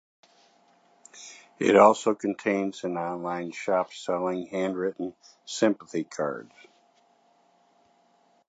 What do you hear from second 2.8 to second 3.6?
an online